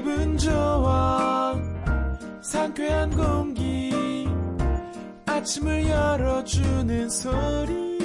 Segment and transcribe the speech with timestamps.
[0.00, 1.54] 기분 좋아
[2.40, 4.26] 상쾌한 공기
[5.26, 8.00] 아침을 열어주는 소리.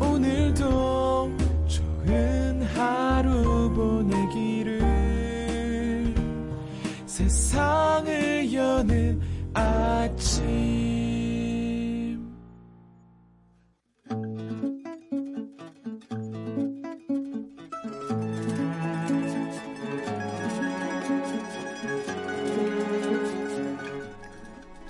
[0.00, 1.30] 오늘도
[1.68, 4.80] 좋은 하루 보내기를.
[7.06, 9.20] 세상을 여는
[9.54, 10.89] 아침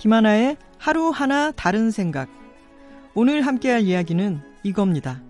[0.00, 2.30] 김하나의 하루 하나 다른 생각.
[3.12, 5.20] 오늘 함께할 이야기는 이겁니다.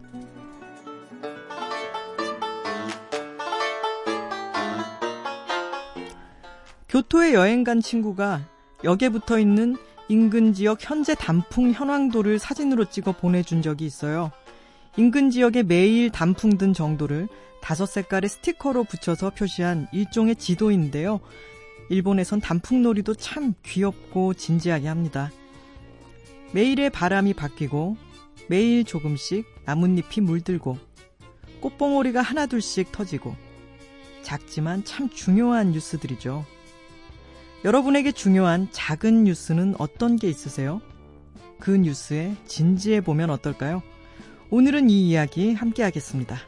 [6.88, 8.42] 교토에 여행 간 친구가
[8.84, 9.76] 역에 붙어 있는
[10.08, 14.30] 인근 지역 현재 단풍 현황도를 사진으로 찍어 보내준 적이 있어요.
[14.96, 17.26] 인근 지역에 매일 단풍 든 정도를
[17.60, 21.18] 다섯 색깔의 스티커로 붙여서 표시한 일종의 지도인데요.
[21.90, 25.30] 일본에선 단풍놀이도 참 귀엽고 진지하게 합니다.
[26.52, 27.96] 매일의 바람이 바뀌고
[28.48, 30.78] 매일 조금씩 나뭇잎이 물들고
[31.60, 33.34] 꽃봉오리가 하나둘씩 터지고
[34.22, 36.46] 작지만 참 중요한 뉴스들이죠.
[37.64, 40.80] 여러분에게 중요한 작은 뉴스는 어떤 게 있으세요?
[41.58, 43.82] 그 뉴스에 진지해 보면 어떨까요?
[44.50, 46.38] 오늘은 이 이야기 함께 하겠습니다.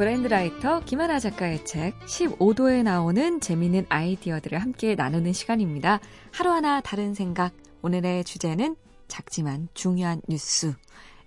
[0.00, 6.00] 브랜드라이터 김하나 작가의 책 15도에 나오는 재미있는 아이디어들을 함께 나누는 시간입니다.
[6.32, 7.52] 하루하나 다른 생각.
[7.82, 8.76] 오늘의 주제는
[9.08, 10.72] 작지만 중요한 뉴스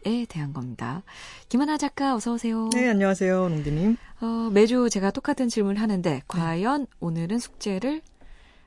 [0.07, 1.03] 에 대한 겁니다.
[1.49, 2.71] 김하나 작가 어서 오세요.
[2.73, 3.47] 네, 안녕하세요.
[3.47, 3.95] 농디님.
[4.21, 8.01] 어, 매주 제가 똑같은 질문을 하는데 과연 오늘은 숙제를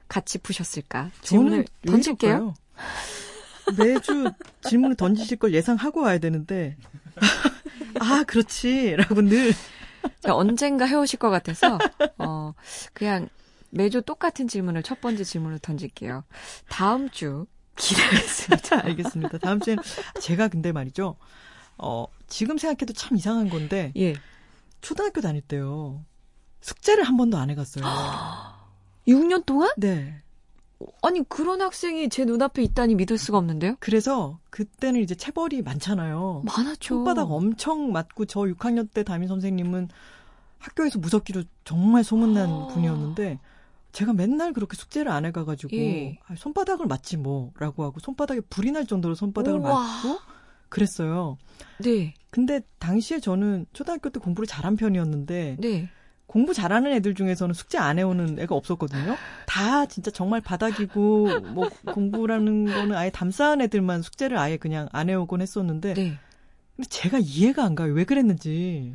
[0.07, 1.11] 같이 푸셨을까?
[1.23, 2.55] 질문을 던질게요.
[3.77, 4.31] 매주
[4.69, 6.77] 질문을 던지실 걸 예상하고 와야 되는데
[7.99, 8.95] 아, 그렇지.
[8.95, 9.53] 라고 늘
[10.29, 11.79] 언젠가 해오실 것 같아서,
[12.19, 12.55] 어,
[12.93, 13.29] 그냥
[13.71, 16.25] 매주 똑같은 질문을 첫 번째 질문을 던질게요.
[16.69, 17.47] 다음 주
[17.77, 18.85] 기대하겠습니다.
[18.87, 19.39] 알겠습니다.
[19.39, 19.79] 다음 주엔
[20.21, 21.17] 제가 근데 말이죠.
[21.79, 24.15] 어, 지금 생각해도 참 이상한 건데, 예.
[24.81, 26.05] 초등학교 다닐 때요.
[26.61, 27.85] 숙제를 한 번도 안 해갔어요.
[29.07, 29.71] 6년 동안?
[29.77, 30.23] 네.
[31.03, 33.77] 아니 그런 학생이 제 눈앞에 있다니 믿을 수가 없는데요.
[33.81, 36.43] 그래서 그때는 이제 체벌이 많잖아요.
[36.45, 36.97] 많았죠.
[36.97, 39.89] 손바닥 엄청 맞고 저 6학년 때 담임 선생님은
[40.59, 42.67] 학교에서 무섭기로 정말 소문난 아.
[42.69, 43.39] 분이었는데
[43.93, 46.19] 제가 맨날 그렇게 숙제를 안 해가가지고 예.
[46.27, 49.81] 아, 손바닥을 맞지 뭐라고 하고 손바닥에 불이 날 정도로 손바닥을 우와.
[49.81, 50.19] 맞고
[50.69, 51.39] 그랬어요.
[51.83, 52.13] 네.
[52.31, 55.89] 근데 당시에 저는 초등학교 때 공부를 잘한 편이었는데 네.
[56.27, 59.17] 공부 잘하는 애들 중에서는 숙제 안 해오는 애가 없었거든요.
[59.47, 65.41] 다 진짜 정말 바닥이고 뭐 공부라는 거는 아예 담쌓은 애들만 숙제를 아예 그냥 안 해오곤
[65.41, 66.19] 했었는데 네.
[66.75, 67.93] 근데 제가 이해가 안 가요.
[67.95, 68.95] 왜 그랬는지.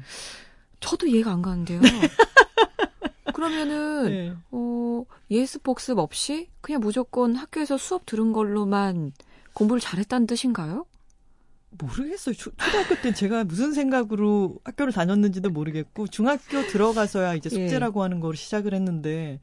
[0.80, 1.80] 저도 이해가 안 가는데요.
[3.34, 4.34] 그러면은 네.
[4.52, 9.14] 어 예습 복습 없이 그냥 무조건 학교에서 수업 들은 걸로만
[9.54, 10.86] 공부를 잘했다는 뜻인가요?
[11.72, 12.36] 모르겠어요.
[12.36, 17.56] 초, 초등학교 때 제가 무슨 생각으로 학교를 다녔는지도 모르겠고 중학교 들어가서야 이제 예.
[17.56, 18.04] 숙제라고 예.
[18.04, 19.40] 하는 걸 시작을 했는데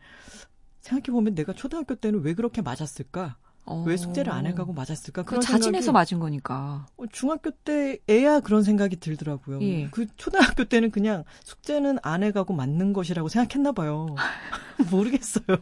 [0.80, 3.36] 생각해 보면 내가 초등학교 때는 왜 그렇게 맞았을까?
[3.66, 3.84] 어.
[3.86, 5.24] 왜 숙제를 안 해가고 맞았을까?
[5.24, 6.86] 그런 자진해서 맞은 거니까.
[6.96, 9.60] 어, 중학교 때 애야 그런 생각이 들더라고요.
[9.60, 9.88] 예.
[9.90, 14.14] 그 초등학교 때는 그냥 숙제는 안 해가고 맞는 것이라고 생각했나 봐요.
[14.90, 15.58] 모르겠어요.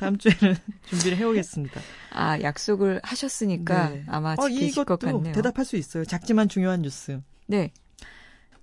[0.00, 0.56] 다음 주에는
[0.88, 1.80] 준비를 해오겠습니다.
[2.12, 4.04] 아 약속을 하셨으니까 네.
[4.08, 5.34] 아마 어, 지키실 어, 것 같네요.
[5.34, 6.04] 대답할 수 있어요.
[6.04, 7.20] 작지만 중요한 뉴스.
[7.46, 7.70] 네.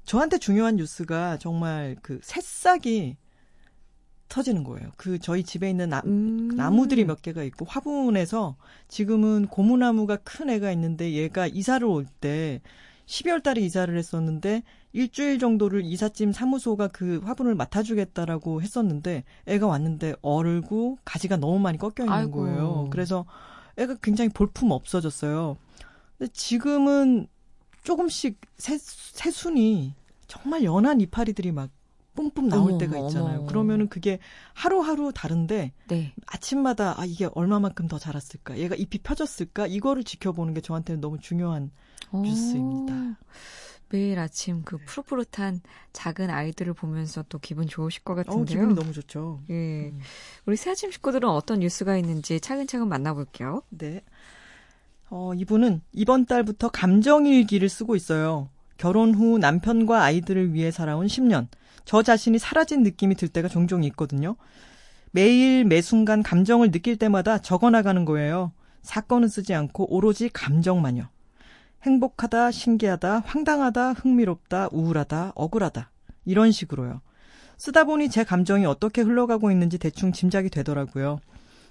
[0.05, 3.17] 저한테 중요한 뉴스가 정말 그 새싹이
[4.29, 4.89] 터지는 거예요.
[4.97, 6.49] 그 저희 집에 있는 나, 음.
[6.55, 12.61] 나무들이 몇 개가 있고 화분에서 지금은 고무나무가 큰 애가 있는데 얘가 이사를 올 때
[13.05, 20.97] 12월 달에 이사를 했었는데 일주일 정도를 이삿짐 사무소가 그 화분을 맡아주겠다라고 했었는데 애가 왔는데 얼고
[21.05, 22.41] 가지가 너무 많이 꺾여 있는 아이고.
[22.41, 22.87] 거예요.
[22.89, 23.25] 그래서
[23.77, 25.57] 애가 굉장히 볼품 없어졌어요.
[26.17, 27.27] 근데 지금은
[27.83, 29.93] 조금씩 새, 새순이
[30.27, 31.69] 정말 연한 이파리들이 막
[32.15, 33.39] 뿜뿜 나올 어머, 때가 있잖아요.
[33.39, 33.47] 어머.
[33.47, 34.17] 그러면은 그게
[34.53, 36.13] 하루하루 다른데 네.
[36.25, 38.57] 아침마다 아 이게 얼마만큼 더 자랐을까?
[38.57, 39.67] 얘가 잎이 펴졌을까?
[39.67, 41.69] 이거를 지켜보는 게 저한테는 너무 중요한
[42.11, 42.21] 오.
[42.21, 43.19] 뉴스입니다.
[43.89, 44.85] 매일 아침 그 네.
[44.85, 45.61] 푸릇푸릇한
[45.93, 48.41] 작은 아이들을 보면서 또 기분 좋으실 것 같은데요.
[48.41, 49.41] 어, 기분이 너무 좋죠.
[49.49, 49.89] 예.
[49.89, 49.99] 음.
[50.45, 53.61] 우리 새아침 식구들은 어떤 뉴스가 있는지 차근차근 만나볼게요.
[53.69, 54.01] 네.
[55.09, 58.49] 어, 이분은 이번 달부터 감정일기를 쓰고 있어요.
[58.77, 61.47] 결혼 후 남편과 아이들을 위해 살아온 10년.
[61.85, 64.35] 저 자신이 사라진 느낌이 들 때가 종종 있거든요.
[65.11, 68.51] 매일 매 순간 감정을 느낄 때마다 적어 나가는 거예요.
[68.81, 71.07] 사건은 쓰지 않고 오로지 감정만요.
[71.83, 75.91] 행복하다, 신기하다, 황당하다, 흥미롭다, 우울하다, 억울하다.
[76.25, 77.01] 이런 식으로요.
[77.57, 81.19] 쓰다 보니 제 감정이 어떻게 흘러가고 있는지 대충 짐작이 되더라고요.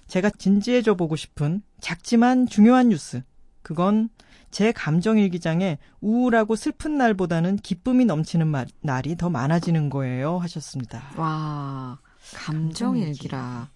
[0.07, 3.23] 제가 진지해져 보고 싶은 작지만 중요한 뉴스.
[3.61, 4.09] 그건
[4.49, 10.37] 제 감정 일기장에 우울하고 슬픈 날보다는 기쁨이 넘치는 말, 날이 더 많아지는 거예요.
[10.37, 11.03] 하셨습니다.
[11.17, 11.99] 와,
[12.33, 13.69] 감정 일기라.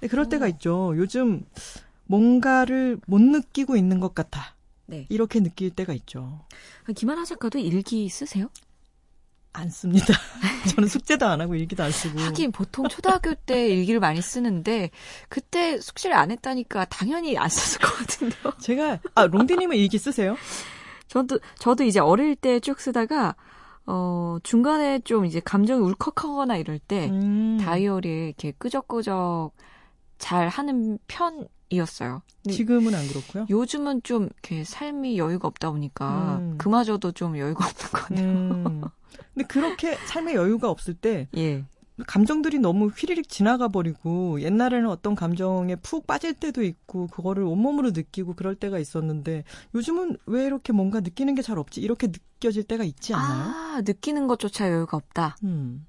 [0.00, 0.92] 네, 그럴 때가 있죠.
[0.96, 1.44] 요즘
[2.04, 4.55] 뭔가를 못 느끼고 있는 것 같아.
[4.86, 5.06] 네.
[5.08, 6.44] 이렇게 느낄 때가 있죠.
[6.94, 8.48] 김하나 작가도 일기 쓰세요?
[9.52, 10.06] 안 씁니다.
[10.74, 12.20] 저는 숙제도 안 하고 일기도 안 쓰고.
[12.20, 14.90] 하긴 보통 초등학교 때 일기를 많이 쓰는데
[15.30, 18.52] 그때 숙제를 안 했다니까 당연히 안 썼을 것 같은데요.
[18.60, 20.36] 제가 아 롱디님은 일기 쓰세요?
[21.08, 23.34] 저도 저도 이제 어릴 때 쭉 쓰다가
[23.86, 29.52] 어 중간에 좀 이제 감정이 울컥하거나 이럴 때 음, 다이어리에 이렇게 끄적끄적
[30.18, 32.22] 잘 하는 편 이었어요.
[32.42, 33.46] 근데 지금은 안 그렇고요.
[33.50, 36.58] 요즘은 좀 이렇게 삶이 여유가 없다 보니까 음.
[36.58, 38.24] 그마저도 좀 여유가 없는 것 같아요.
[38.24, 38.82] 음.
[39.34, 41.64] 근데 그렇게 삶에 여유가 없을 때 예.
[42.06, 48.34] 감정들이 너무 휘리릭 지나가 버리고 옛날에는 어떤 감정에 푹 빠질 때도 있고 그거를 온몸으로 느끼고
[48.34, 53.14] 그럴 때가 있었는데 요즘은 왜 이렇게 뭔가 느끼는 게 잘 없지 이렇게 느껴질 때가 있지
[53.14, 53.50] 않나요?
[53.76, 55.36] 아, 느끼는 것조차 여유가 없다.
[55.44, 55.86] 음.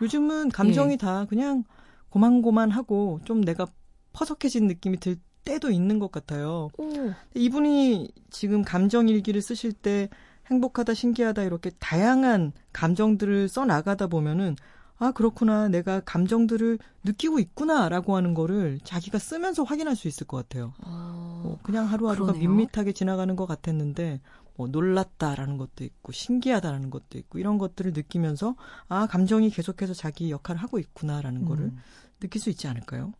[0.00, 0.96] 요즘은 감정이 예.
[0.96, 1.64] 다 그냥
[2.08, 3.66] 고만고만하고 좀 내가
[4.12, 6.68] 퍼석해진 느낌이 들 때도 있는 것 같아요.
[6.78, 7.12] 오.
[7.34, 10.08] 이분이 지금 감정 일기를 쓰실 때
[10.46, 14.56] 행복하다, 신기하다 이렇게 다양한 감정들을 써 나가다 보면은
[14.98, 20.74] 아 그렇구나 내가 감정들을 느끼고 있구나라고 하는 거를 자기가 쓰면서 확인할 수 있을 것 같아요.
[20.84, 22.50] 뭐 그냥 하루하루가 그러네요.
[22.50, 24.20] 밋밋하게 지나가는 것 같았는데
[24.54, 28.54] 뭐 놀랐다라는 것도 있고 신기하다라는 것도 있고 이런 것들을 느끼면서
[28.88, 31.78] 아 감정이 계속해서 자기 역할을 하고 있구나라는 거를 음.
[32.20, 33.12] 느낄 수 있지 않을까요?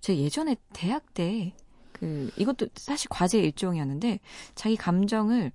[0.00, 1.54] 제가 예전에 대학 때
[1.98, 4.20] 그 이것도 사실 과제 일종이었는데
[4.54, 5.52] 자기 감정을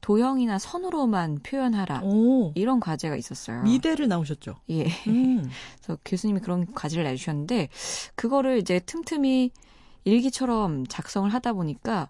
[0.00, 3.62] 도형이나 선으로만 표현하라 오 이런 과제가 있었어요.
[3.62, 4.56] 미대를 나오셨죠?
[4.70, 4.86] 예.
[5.06, 5.48] 음.
[5.82, 7.68] 그래서 교수님이 그런 과제를 내주셨는데
[8.14, 9.50] 그거를 이제 틈틈이
[10.04, 12.08] 일기처럼 작성을 하다 보니까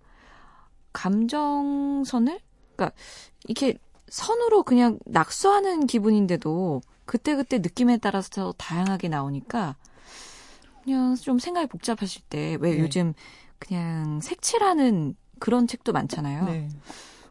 [0.93, 2.40] 감정선을
[2.75, 2.96] 그러니까
[3.46, 3.78] 이렇게
[4.08, 9.76] 선으로 그냥 낙서하는 기분인데도 그때그때 느낌에 따라서 다양하게 나오니까
[10.86, 12.78] 그냥 좀 생각이 복잡하실 때왜 네.
[12.78, 13.12] 요즘
[13.58, 16.44] 그냥 색칠하는 그런 책도 많잖아요.
[16.44, 16.68] 네.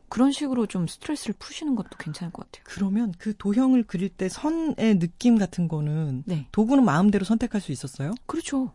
[0.09, 2.63] 그런 식으로 좀 스트레스를 푸시는 것도 괜찮을 것 같아요.
[2.67, 6.47] 그러면 그 도형을 그릴 때 선의 느낌 같은 거는 네.
[6.51, 8.13] 도구는 마음대로 선택할 수 있었어요?
[8.25, 8.73] 그렇죠.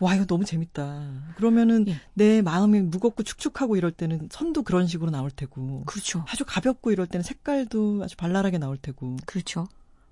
[0.00, 1.34] 와 이거 너무 재밌다.
[1.36, 2.00] 그러면은 예.
[2.14, 6.24] 내 마음이 무겁고 축축하고 이럴 때는 선도 그런 식으로 나올 테고 그렇죠.
[6.28, 9.68] 아주 가볍고 이럴 때는 색깔도 아주 발랄하게 나올 테고 그렇죠.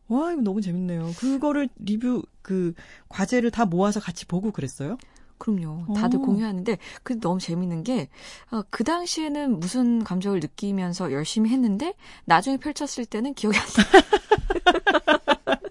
[0.08, 1.12] 와 이거 너무 재밌네요.
[1.18, 2.74] 그거를 리뷰 그
[3.08, 4.98] 과제를 다 모아서 같이 보고 그랬어요?
[5.38, 5.92] 그럼요.
[5.94, 6.22] 다들 오.
[6.22, 11.94] 공유하는데 그 너무 재밌는 게그 당시에는 무슨 감정을 느끼면서 열심히 했는데
[12.24, 13.82] 나중에 펼쳤을 때는 기억이 안 나.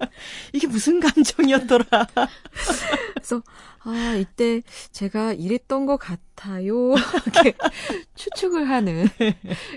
[0.54, 1.86] 이게 무슨 감정이었더라.
[3.16, 3.42] 그래서
[3.86, 4.62] 아 이때
[4.92, 6.94] 제가 이랬던 것 같아요.
[7.26, 7.56] 이렇게
[8.16, 9.08] 추측을 하는.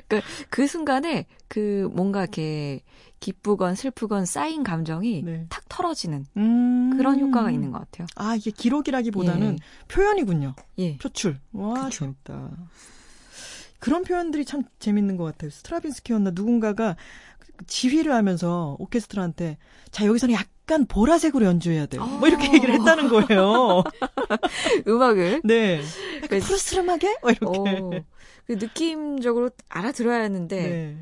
[0.08, 2.82] 그러니까 그 순간에 그 뭔가 이렇게
[3.20, 5.46] 기쁘건 슬프건 쌓인 감정이 네.
[5.48, 6.96] 탁 털어지는 음.
[6.96, 8.06] 그런 효과가 있는 것 같아요.
[8.16, 9.58] 아 이게 기록이라기보다는
[9.88, 10.54] 표현이군요.
[10.78, 10.96] 예.
[10.96, 11.38] 표출.
[11.52, 11.90] 와 그쵸.
[12.06, 12.50] 재밌다.
[13.78, 15.50] 그런 표현들이 참 재밌는 것 같아요.
[15.50, 16.96] 스트라빈스키였나 누군가가
[17.66, 19.58] 지휘를 하면서 오케스트라한테
[19.90, 22.04] 자 여기서는 약간 보라색으로 연주해야 돼요.
[22.06, 22.52] 뭐 이렇게 어.
[22.54, 23.82] 얘기를 했다는 거예요.
[24.86, 25.80] 음악을 네.
[26.16, 27.58] 약간 그래서- 푸르스름하게 뭐 이렇게.
[27.80, 27.90] 어,
[28.46, 30.96] 그 느낌적으로 알아들어야 하는데 네.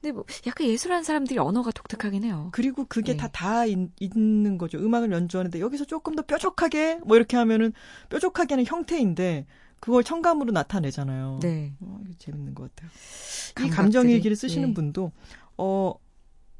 [0.00, 2.48] 근데 뭐 약간 예술하는 사람들이 언어가 독특하긴 해요.
[2.52, 3.16] 그리고 그게 네.
[3.18, 4.78] 다다 있는 거죠.
[4.78, 7.72] 음악을 연주하는데 여기서 조금 더 뾰족하게 뭐 이렇게 하면은
[8.08, 9.46] 뾰족하게는 형태인데
[9.80, 11.38] 그걸 청감으로 나타내잖아요.
[11.42, 11.72] 네.
[11.80, 12.90] 어, 재밌는 것 같아요.
[12.90, 14.74] 이 감각들이, 감정 일기를 쓰시는 예.
[14.74, 15.12] 분도
[15.58, 15.94] 어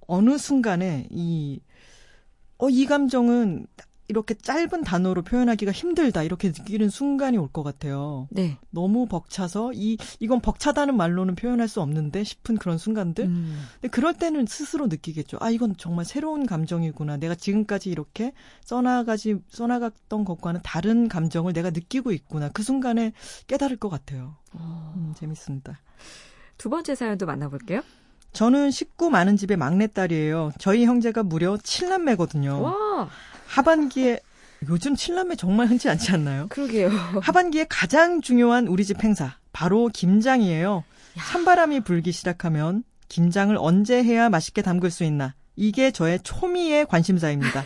[0.07, 1.61] 어느 순간에 이
[2.59, 3.67] 어, 이 감정은
[4.11, 8.27] 이렇게 짧은 단어로 표현하기가 힘들다 이렇게 느끼는 순간이 올 것 같아요.
[8.31, 8.57] 네.
[8.71, 13.27] 너무 벅차서 이 이건 벅차다는 말로는 표현할 수 없는데 싶은 그런 순간들.
[13.27, 13.63] 음.
[13.75, 15.37] 근데 그럴 때는 스스로 느끼겠죠.
[15.43, 17.19] 아 이건 정말 새로운 감정이구나.
[17.19, 18.33] 내가 지금까지 이렇게
[18.65, 22.49] 써나가지 써나갔던 것과는 다른 감정을 내가 느끼고 있구나.
[22.49, 23.13] 그 순간에
[23.47, 24.37] 깨달을 것 같아요.
[24.55, 24.95] 어.
[24.97, 25.81] 음, 재밌습니다.
[26.57, 27.83] 두 번째 사연도 만나볼게요.
[28.39, 30.53] 저는 식구 많은 집의 막내딸이에요.
[30.61, 32.63] 저희 형제가 무려 7남매거든요.
[32.63, 33.09] 와,
[33.49, 34.21] 하반기에
[34.69, 36.47] 요즘 7남매 정말 흔치 않지 않나요?
[36.49, 36.89] 그러게요.
[37.21, 40.85] 하반기에 가장 중요한 우리 집 행사 바로 김장이에요.
[41.17, 45.35] 찬바람이 불기 시작하면 김장을 언제 해야 맛있게 담글 수 있나?
[45.57, 47.65] 이게 저의 초미의 관심사입니다.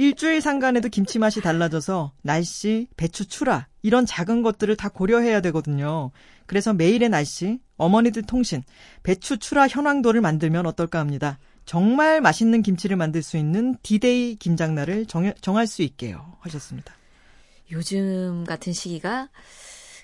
[0.00, 6.10] 일주일 상간에도 김치 맛이 달라져서 날씨, 배추 출하 이런 작은 것들을 다 고려해야 되거든요.
[6.46, 8.62] 그래서 매일의 날씨, 어머니들 통신,
[9.02, 11.38] 배추 출하 현황도를 만들면 어떨까 합니다.
[11.66, 16.34] 정말 맛있는 김치를 만들 수 있는 디데이 김장날을 정, 정할 수 있게요.
[16.40, 16.94] 하셨습니다.
[17.70, 19.28] 요즘 같은 시기가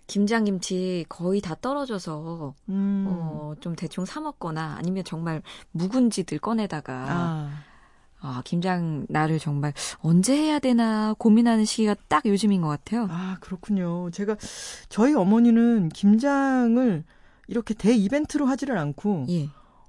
[0.08, 3.06] 김장김치 거의 다 떨어져서 음.
[3.08, 5.40] 어, 좀 대충 사 먹거나 아니면 정말
[5.72, 7.64] 묵은지들 꺼내다가 아,
[8.20, 13.06] 아, 김장 날을 정말 언제 해야 되나 고민하는 시기가 딱 요즘인 것 같아요.
[13.10, 14.10] 아, 그렇군요.
[14.10, 14.36] 제가
[14.88, 17.04] 저희 어머니는 김장을
[17.48, 19.48] 이렇게 대 이벤트로 하지를 않고 예.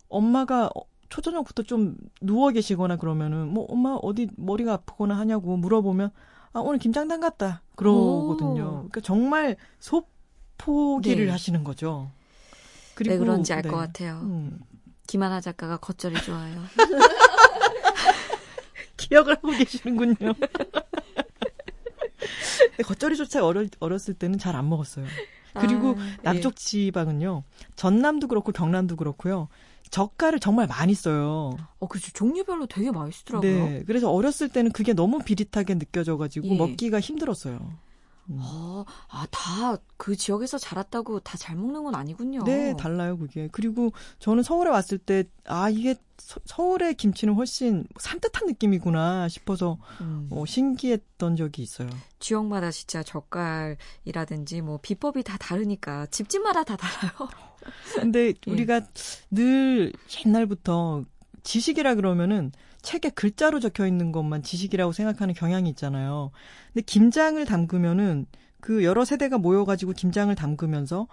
[0.09, 6.11] 엄마가 어, 초저녁부터 좀 누워 계시거나 그러면은 뭐 엄마 어디 머리가 아프거나 하냐고 물어보면
[6.53, 8.63] 아 오늘 김장단 갔다 그러거든요.
[8.63, 8.71] 오.
[8.73, 11.31] 그러니까 정말 소포기를 네.
[11.31, 12.11] 하시는 거죠.
[12.95, 13.69] 그리고 왜 그런지 알 네.
[13.69, 14.19] 것 같아요.
[14.23, 14.59] 음,
[15.07, 16.55] 김하나 작가가 겉절이 좋아요.
[19.09, 20.33] 기억을 하고 계시는군요.
[22.83, 25.05] 겉절이조차 어렸, 어렸을 때는 잘 안 먹었어요.
[25.53, 26.17] 그리고 아, 예.
[26.23, 27.43] 남쪽 지방은요.
[27.75, 29.47] 전남도 그렇고 경남도 그렇고요.
[29.89, 31.57] 젓갈을 정말 많이 써요.
[31.79, 32.11] 어, 그죠.
[32.11, 33.65] 종류별로 되게 맛있더라고요.
[33.69, 33.83] 네.
[33.87, 36.57] 그래서 어렸을 때는 그게 너무 비릿하게 느껴져가지고 예.
[36.57, 37.59] 먹기가 힘들었어요.
[38.29, 42.43] 어, 아, 다 그 지역에서 자랐다고 다 잘 먹는 건 아니군요.
[42.43, 43.49] 네, 달라요, 그게.
[43.51, 50.27] 그리고 저는 서울에 왔을 때, 아, 이게 서, 서울의 김치는 훨씬 산뜻한 느낌이구나 싶어서 음.
[50.31, 51.89] 어, 신기했던 적이 있어요.
[52.19, 57.11] 지역마다 진짜 젓갈이라든지 뭐 비법이 다 다르니까 집집마다 다 달라요.
[57.95, 58.51] 근데 예.
[58.51, 58.81] 우리가
[59.29, 59.93] 늘
[60.25, 61.03] 옛날부터
[61.43, 62.51] 지식이라 그러면은
[62.87, 66.31] 책에 글자로 적혀 있는 것만 지식이라고 생각하는 경향이 있잖아요.
[66.71, 68.27] 근데 김장을 담그면은
[68.61, 71.09] 그 여러 세대가 모여가지고 김장을 담그면서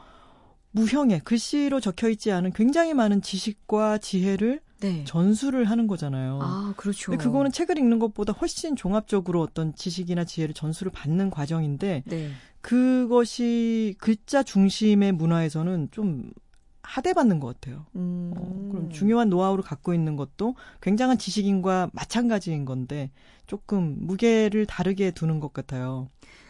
[0.70, 5.02] 무형의 글씨로 적혀 있지 않은 굉장히 많은 지식과 지혜를 네.
[5.04, 6.38] 전수를 하는 거잖아요.
[6.40, 7.10] 아, 그렇죠.
[7.10, 12.30] 근데 그거는 책을 읽는 것보다 훨씬 종합적으로 어떤 지식이나 지혜를 전수를 받는 과정인데 네.
[12.60, 16.30] 그것이 글자 중심의 문화에서는 좀
[16.84, 17.86] 하대받는 것 같아요.
[17.96, 18.32] 음.
[18.36, 23.10] 어, 그럼 중요한 노하우를 갖고 있는 것도 굉장한 지식인과 마찬가지인 건데
[23.46, 26.08] 조금 무게를 다르게 두는 것 같아요.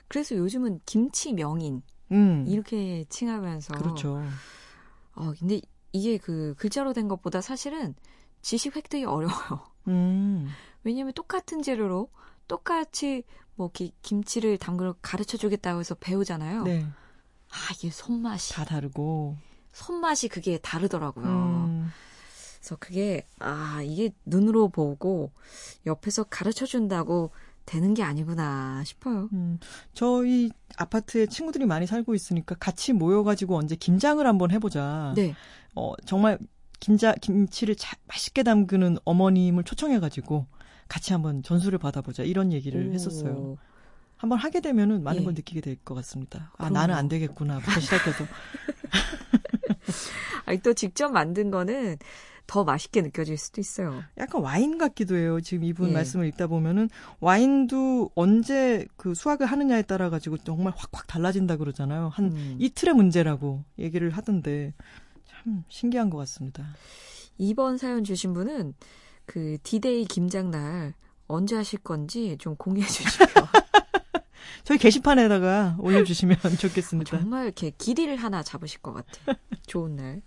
[0.09, 4.23] 그래서 요즘은 김치 명인 음, 이렇게 칭하면서 그렇죠.
[5.15, 5.61] 어, 근데
[5.93, 7.95] 이게 그 글자로 된 것보다 사실은
[8.43, 9.65] 지식 획득이 어려워요.
[9.89, 10.49] 음,
[10.83, 12.11] 왜냐면 똑같은 재료로
[12.49, 13.23] 똑같이
[13.55, 16.65] 뭐 기- 김치를 담글 가르쳐 주겠다고 해서 배우잖아요.
[16.65, 16.85] 네,
[17.51, 19.37] 아, 이게 손맛이 다 다르고.
[19.75, 21.27] 손맛이 그게 다르더라고요.
[21.27, 21.91] 음,
[22.59, 25.33] 그래서 그게 아, 이게 눈으로 보고
[25.85, 27.31] 옆에서 가르쳐 준다고
[27.67, 29.29] 되는 게 아니구나 싶어요.
[29.33, 29.59] 음,
[29.95, 35.13] 저희 아파트에 친구들이 많이 살고 있으니까 같이 모여가지고 언제 김장을 한번 해보자.
[35.17, 35.35] 네.
[35.75, 36.39] 어, 정말
[36.81, 40.47] 김자, 김치를 자, 맛있게 담그는 어머님을 초청해가지고
[40.89, 42.23] 같이 한번 전수를 받아보자.
[42.25, 42.93] 이런 얘기를 오.
[42.93, 43.57] 했었어요.
[44.19, 45.25] 한번 하게 되면은 많은 예.
[45.25, 46.51] 걸 느끼게 될 것 같습니다.
[46.53, 46.75] 아, 그럼요.
[46.75, 48.25] 나는 안 되겠구나부터 시작해서.
[50.47, 51.99] 아니 또 직접 만든 거는
[52.47, 54.03] 더 맛있게 느껴질 수도 있어요.
[54.19, 55.41] 약간 와인 같기도 해요.
[55.41, 55.93] 지금 이분 예.
[55.95, 62.09] 말씀을 읽다 보면은 와인도 언제 그 수확을 하느냐에 따라 가지고 정말 확확 달라진다 그러잖아요.
[62.09, 62.57] 한 음.
[62.59, 64.75] 이틀의 문제라고 얘기를 하던데
[65.27, 66.65] 참 신기한 것 같습니다.
[67.39, 68.75] 이번 사연 주신 분은
[69.27, 70.95] 그 디데이 김장날
[71.27, 73.29] 언제 하실 건지 좀 공유해 주시면
[74.65, 77.19] 저희 게시판에다가 올려주시면 좋겠습니다.
[77.19, 79.37] 정말 이렇게 길일을 하나 잡으실 것 같아요.
[79.67, 80.23] 좋은 날.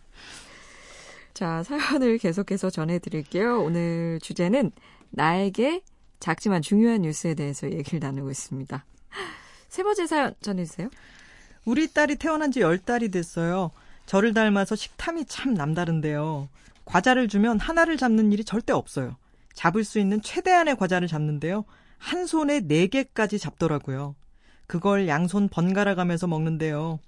[1.34, 3.62] 자, 사연을 계속해서 전해드릴게요.
[3.62, 4.72] 오늘 주제는
[5.10, 5.82] 나에게
[6.20, 8.86] 작지만 중요한 뉴스에 대해서 얘기를 나누고 있습니다.
[9.70, 10.90] 세 번째 사연 전해주세요.
[11.66, 13.72] 우리 딸이 태어난 지열 달이 됐어요.
[14.06, 16.48] 저를 닮아서 식탐이 참 남다른데요.
[16.86, 19.18] 과자를 주면 하나를 잡는 일이 절대 없어요.
[19.54, 21.66] 잡을 수 있는 최대한의 과자를 잡는데요.
[21.98, 24.16] 한 손에 네 개까지 잡더라고요.
[24.68, 27.00] 그걸 양손 번갈아 가면서 먹는데요.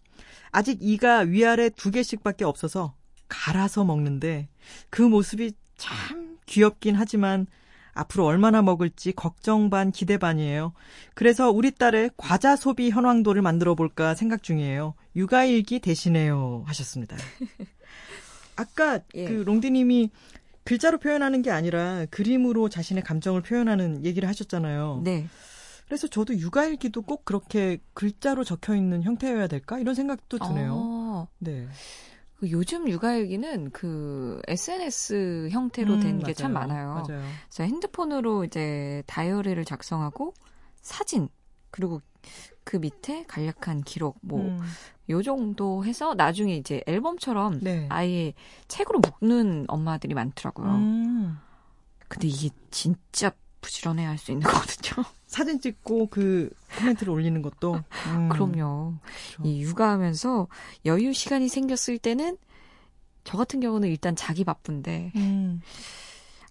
[0.51, 2.96] 아직 이가 위아래 두 개씩밖에 없어서
[3.28, 4.48] 갈아서 먹는데
[4.89, 7.46] 그 모습이 참 귀엽긴 하지만
[7.94, 10.74] 앞으로 얼마나 먹을지 걱정 반 기대 반이에요.
[11.13, 14.96] 그래서 우리 딸의 과자 소비 현황도를 만들어 볼까 생각 중이에요.
[15.16, 17.18] 육아일기 대신에요 하셨습니다.
[18.56, 19.25] 아까 예.
[19.25, 20.10] 그 롱디님이
[20.63, 25.01] 글자로 표현하는 게 아니라 그림으로 자신의 감정을 표현하는 얘기를 하셨잖아요.
[25.04, 25.28] 네.
[25.89, 30.75] 그래서 저도 육아일기도 꼭 그렇게 글자로 적혀 있는 형태여야 될까 이런 생각도 드네요.
[30.75, 31.67] 어, 네.
[32.38, 36.53] 그 요즘 육아일기는 그 SNS 형태로 음, 된게 참.
[36.53, 36.93] 많아요.
[36.93, 37.24] 맞아요.
[37.50, 40.36] 그래서 핸드폰으로 이제 다이어리를 작성하고
[40.75, 41.27] 사진
[41.72, 42.01] 그리고
[42.63, 44.60] 그 밑에 간략한 기록 뭐 음,
[45.10, 47.88] 요 정도 해서 나중에 이제 앨범처럼 네.
[47.89, 48.34] 아예
[48.67, 50.69] 책으로 묶는 엄마들이 많더라고요.
[50.75, 51.39] 음,
[52.08, 53.31] 근데 이게 진짜
[53.62, 55.04] 부지런해 할수 있는 거거든요.
[55.28, 56.50] 사진 찍고 그
[56.80, 58.96] 코멘트를 올리는 것도 음, 그럼요.
[59.01, 59.44] 그렇죠.
[59.44, 60.48] 이 육아하면서
[60.86, 62.38] 여유 시간이 생겼을 때는
[63.24, 65.62] 저 같은 경우는 일단 자기 바쁜데 음.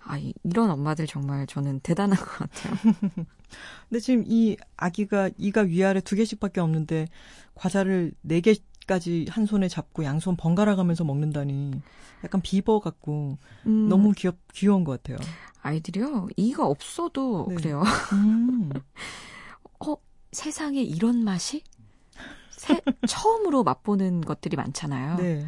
[0.05, 2.75] 아 이- 이런 엄마들 정말 저는 대단한 것 같아요.
[3.89, 7.09] 근데 지금 이 아기가 이가 위아래 두 개씩밖에 없는데
[7.55, 8.55] 과자를 네 개
[8.89, 11.81] 까지 한 손에 잡고 양손 번갈아 가면서 먹는다니
[12.25, 15.19] 약간 비버 같고 음, 너무 귀엽 귀여운 것 같아요.
[15.63, 17.55] 아이들이요 이가 없어도 네.
[17.55, 17.83] 그래요.
[18.15, 18.71] 음.
[19.87, 19.95] 어
[20.33, 21.63] 세상에 이런 맛이
[22.51, 25.17] 새, 처음으로 맛보는 것들이 많잖아요.
[25.19, 25.47] 네.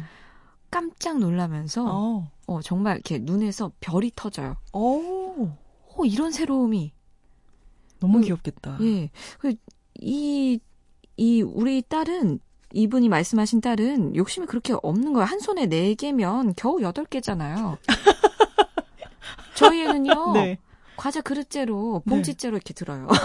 [0.69, 2.31] 깜짝 놀라면서 어.
[2.47, 4.55] 어, 정말 이렇게 눈에서 별이 터져요.
[4.71, 5.57] 어.
[5.97, 6.93] 어 이런 새로움이
[7.99, 8.77] 너무 음, 귀엽겠다.
[8.81, 9.09] 예.
[9.39, 9.53] 그,
[9.99, 10.59] 이,
[11.17, 12.39] 이, 우리 딸은,
[12.73, 15.25] 이분이 말씀하신 딸은 욕심이 그렇게 없는 거예요.
[15.25, 17.77] 한 손에 네 개면 겨우 여덟 개잖아요.
[19.55, 20.57] 저희 애는요, 네.
[20.95, 23.07] 과자 그릇째로, 봉지째로 이렇게 들어요.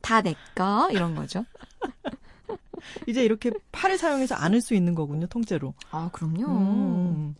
[0.00, 1.44] 다 내꺼, 이런 거죠.
[3.06, 5.74] 이제 이렇게 팔을 사용해서 안을 수 있는 거군요, 통째로.
[5.90, 6.46] 아, 그럼요.
[6.46, 7.34] 음.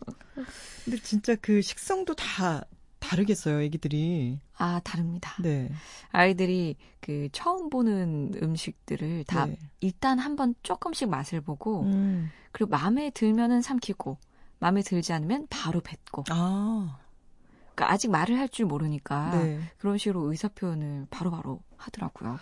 [0.83, 2.63] 근데 진짜 그 식성도 다
[3.03, 4.39] 다르겠어요, 애기들이.
[4.57, 5.35] 아, 다릅니다.
[5.41, 5.71] 네.
[6.11, 9.57] 아이들이 그 처음 보는 음식들을 다 네.
[9.81, 12.29] 일단 한번 조금씩 맛을 보고, 음.
[12.51, 14.17] 그리고 마음에 들면은 삼키고,
[14.59, 16.23] 마음에 들지 않으면 바로 뱉고.
[16.29, 16.99] 아.
[17.75, 19.59] 그러니까 아직 말을 할 줄 모르니까 네.
[19.79, 22.37] 그런 식으로 의사 표현을 바로바로 하더라고요.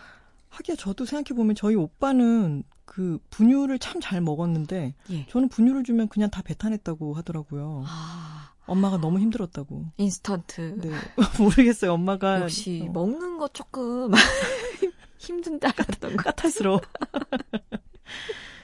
[0.50, 5.26] 하기야 저도 생각해 보면 저희 오빠는 그 분유를 참 잘 먹었는데 예.
[5.28, 7.86] 저는 분유를 주면 그냥 다 배탈냈다고 하더라고요.
[7.88, 9.86] 아, 엄마가 너무 힘들었다고.
[9.98, 10.76] 인스턴트.
[10.82, 10.92] 네.
[11.40, 11.94] 모르겠어요.
[11.94, 14.12] 엄마가 역시 어, 먹는 거 조금
[15.20, 16.80] 힘든다 그랬던 것 까탈스러워.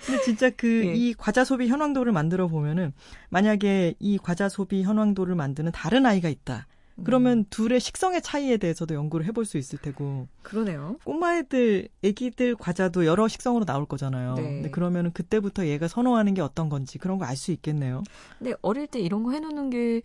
[0.06, 0.94] 근데 진짜 그 예.
[0.96, 2.94] 이 과자 소비 현황도를 만들어 보면은
[3.30, 6.68] 만약에 이 과자 소비 현황도를 만드는 다른 아이가 있다.
[7.04, 10.98] 그러면 둘의 식성의 차이에 대해서도 연구를 해볼 수 있을 테고 그러네요.
[11.04, 14.34] 꼬마애들, 애기들 과자도 여러 식성으로 나올 거잖아요.
[14.36, 14.42] 네.
[14.42, 18.04] 근데 그러면은 그때부터 얘가 선호하는 게 어떤 건지 그런 거 알 수 있겠네요.
[18.40, 20.02] 근데 어릴 때 이런 거 해놓는 게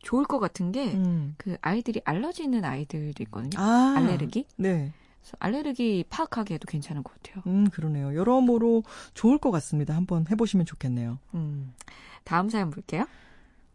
[0.00, 1.36] 좋을 것 같은 게그 음.
[1.60, 3.60] 아이들이 알러지 있는 아이들도 있거든요.
[3.62, 4.46] 아, 알레르기.
[4.56, 4.92] 네.
[5.38, 7.44] 알레르기 파악하기에도 괜찮은 것 같아요.
[7.46, 8.16] 음, 그러네요.
[8.16, 8.82] 여러모로
[9.14, 9.94] 좋을 것 같습니다.
[9.94, 11.18] 한번 해보시면 좋겠네요.
[11.34, 11.72] 음.
[12.24, 13.06] 다음 사연 볼게요.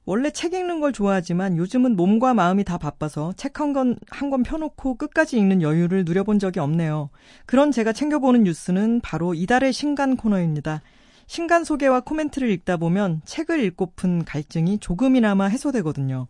[0.08, 4.42] 원래 책 읽는 걸 좋아하지만 요즘은 몸과 마음이 다 바빠서 책 한 권, 한 권
[4.44, 7.10] 펴놓고 끝까지 읽는 여유를 누려본 적이 없네요.
[7.46, 10.82] 그런 제가 챙겨보는 뉴스는 바로 이달의 신간 코너입니다.
[11.28, 16.28] 신간 소개와 코멘트를 읽다 보면 책을 읽고픈 갈증이 조금이나마 해소되거든요.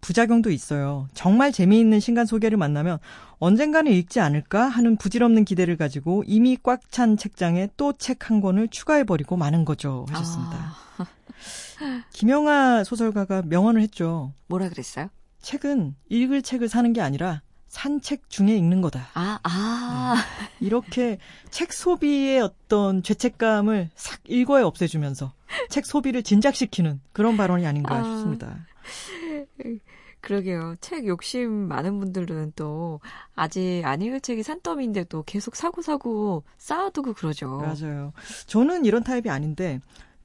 [0.00, 1.08] 부작용도 있어요.
[1.14, 2.98] 정말 재미있는 신간 소개를 만나면
[3.38, 8.66] 언젠가는 읽지 않을까 하는 부질없는 기대를 가지고 이미 꽉 찬 책장에 또 책 한 권을
[8.68, 10.06] 추가해버리고 마는 거죠.
[10.10, 10.56] 하셨습니다.
[10.56, 10.74] 아,
[12.12, 14.32] 김영하 소설가가 명언을 했죠.
[14.48, 15.08] 뭐라 그랬어요?
[15.40, 19.08] 책은 읽을 책을 사는 게 아니라 산책 중에 읽는 거다.
[19.14, 20.16] 아, 아.
[20.60, 21.18] 이렇게
[21.50, 25.32] 책 소비의 어떤 죄책감을 싹 일거에 없애주면서
[25.70, 28.04] 책 소비를 진작시키는 그런 발언이 아닌가 아.
[28.04, 28.66] 싶습니다.
[30.20, 30.76] 그러게요.
[30.80, 33.00] 책 욕심 많은 분들은 또
[33.34, 37.56] 아직 안 읽을 책이 산더미인데도 계속 사고사고 쌓아두고 그러죠.
[37.56, 38.12] 맞아요.
[38.46, 39.80] 저는 이런 타입이 아닌데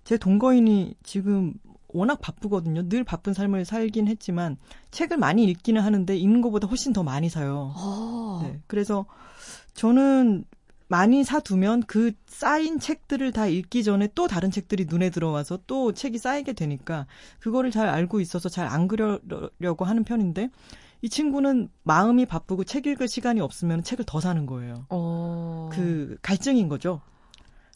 [0.08, 1.54] 제 동거인이 지금
[1.90, 2.88] 워낙 바쁘거든요.
[2.88, 4.56] 늘 바쁜 삶을 살긴 했지만
[4.90, 7.74] 책을 많이 읽기는 하는데 읽는 것보다 훨씬 더 많이 사요.
[7.76, 8.40] 어.
[8.42, 8.58] 네.
[8.68, 9.06] 그래서
[9.74, 10.46] 저는
[10.88, 16.20] 많이 사두면 그 쌓인 책들을 다 읽기 전에 또 다른 책들이 눈에 들어와서 또 책이
[16.20, 17.06] 쌓이게 되니까
[17.40, 20.52] 그거를 잘 알고 있어서 잘 안 그려려고 하는 편인데
[21.02, 24.86] 이 친구는 마음이 바쁘고 책 읽을 시간이 없으면 책을 더 사는 거예요.
[24.88, 25.70] 어.
[25.74, 27.02] 그 갈증인 거죠.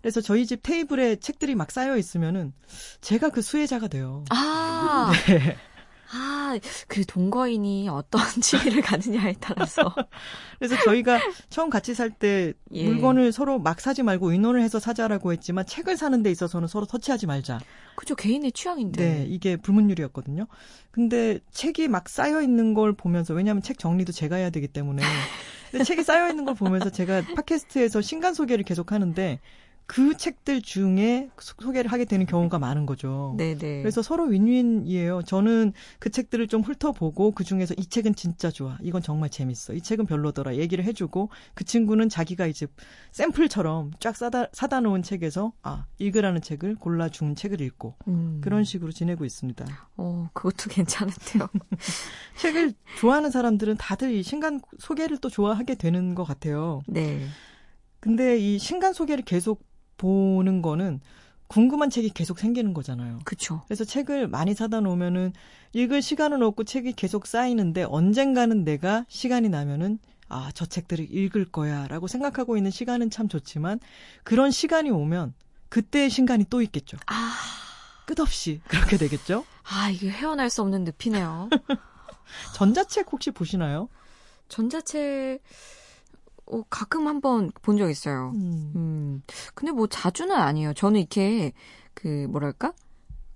[0.01, 2.53] 그래서 저희 집 테이블에 책들이 막 쌓여 있으면은
[3.01, 4.23] 제가 그 수혜자가 돼요.
[4.29, 5.11] 아.
[5.27, 5.57] 네.
[6.13, 9.95] 아, 그 동거인이 어떤 취미를 가느냐에 따라서.
[10.59, 12.83] 그래서 저희가 처음 같이 살때 예.
[12.83, 17.27] 물건을 서로 막 사지 말고 의논을 해서 사자라고 했지만 책을 사는 데 있어서는 서로 터치하지
[17.27, 17.59] 말자.
[17.95, 19.03] 그죠, 개인의 취향인데.
[19.03, 20.47] 네, 이게 불문율이었거든요.
[20.91, 25.03] 근데 책이 막 쌓여 있는 걸 보면서 왜냐하면 책 정리도 제가 해야 되기 때문에
[25.71, 29.39] 근데 책이 쌓여 있는 걸 보면서 제가 팟캐스트에서 신간 소개를 계속 하는데
[29.93, 33.35] 그 책들 중에 소- 소개를 하게 되는 경우가 많은 거죠.
[33.37, 33.81] 네네.
[33.81, 35.23] 그래서 서로 윈윈이에요.
[35.23, 38.77] 저는 그 책들을 좀 훑어보고 그 중에서 이 책은 진짜 좋아.
[38.81, 39.73] 이건 정말 재밌어.
[39.73, 40.55] 이 책은 별로더라.
[40.55, 42.67] 얘기를 해주고 그 친구는 자기가 이제
[43.11, 48.39] 샘플처럼 쫙 사다, 사다 놓은 책에서 아, 읽으라는 책을 골라준 책을 읽고 음.
[48.41, 49.65] 그런 식으로 지내고 있습니다.
[49.97, 51.49] 어, 그것도 괜찮은데요.
[52.39, 56.81] 책을 좋아하는 사람들은 다들 이 신간 소개를 또 좋아하게 되는 것 같아요.
[56.87, 57.19] 네.
[57.99, 59.69] 근데 이 신간 소개를 계속
[60.01, 60.99] 보는 거는
[61.47, 63.19] 궁금한 책이 계속 생기는 거잖아요.
[63.23, 63.61] 그쵸.
[63.67, 65.33] 그래서 책을 많이 사다 놓으면은
[65.73, 71.87] 읽을 시간은 없고 책이 계속 쌓이는데 언젠가는 내가 시간이 나면은 아, 저 책들을 읽을 거야
[71.87, 73.79] 라고 생각하고 있는 시간은 참 좋지만
[74.23, 75.33] 그런 시간이 오면
[75.69, 76.97] 그때의 신간이 또 있겠죠.
[77.07, 77.33] 아,
[78.05, 79.45] 끝없이 그렇게 되겠죠.
[79.63, 81.49] 아, 이게 헤어날 수 없는 늪이네요.
[82.55, 83.89] 전자책 혹시 보시나요?
[84.47, 85.43] 전자책,
[86.51, 88.31] 어, 가끔 한번 본 적 있어요.
[88.35, 88.71] 음.
[88.75, 89.23] 음,
[89.55, 90.73] 근데 뭐 자주는 아니에요.
[90.73, 91.53] 저는 이렇게,
[91.93, 92.73] 그, 뭐랄까?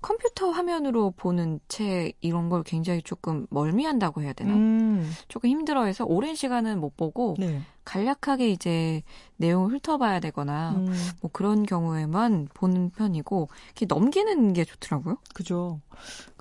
[0.02, 4.54] 컴퓨터 화면으로 보는 책, 이런 걸 굉장히 조금 멀미한다고 해야 되나?
[4.54, 5.10] 음.
[5.28, 7.62] 조금 힘들어해서 오랜 시간은 못 보고, 네.
[7.86, 9.02] 간략하게 이제
[9.38, 15.18] 내용을 훑어봐야 되거나, 음, 뭐 그런 경우에만 보는 편이고, 이렇게 넘기는 게 좋더라고요.
[15.34, 15.82] 그죠.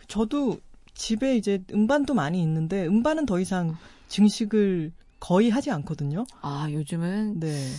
[0.09, 0.59] 저도
[0.93, 3.75] 집에 이제 음반도 많이 있는데 음반은 더 이상
[4.09, 4.93] 증식을
[5.25, 6.27] 거의 하지 않거든요.
[6.43, 7.71] 아, 요즘은 네.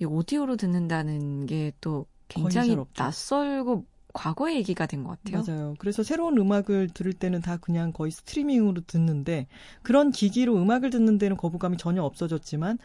[0.00, 2.76] 이 오디오로 듣는다는 게 또 굉장히.
[2.96, 5.44] 낯설고 과거의 얘기가 된 것 같아요.
[5.46, 5.74] 맞아요.
[5.78, 9.46] 그래서 새로운 음악을 들을 때는 다 그냥 거의 스트리밍으로 듣는데
[9.82, 12.78] 그런 기기로 음악을 듣는 데는 거부감이 전혀 없어졌지만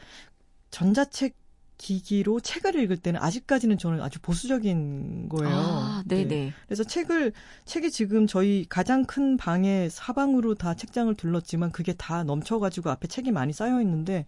[0.70, 1.36] 전자책
[1.78, 5.56] 기기로 책을 읽을 때는 아직까지는 저는 아주 보수적인 거예요.
[5.56, 6.28] 아, 네네.
[6.28, 6.54] 네.
[6.68, 7.34] 그래서 책을
[7.66, 13.32] 책이 지금 저희 가장 큰 방에 사방으로 다 책장을 둘렀지만 그게 다 넘쳐가지고 앞에 책이
[13.32, 14.26] 많이 쌓여 있는데